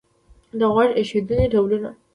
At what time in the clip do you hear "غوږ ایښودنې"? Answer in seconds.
0.73-1.45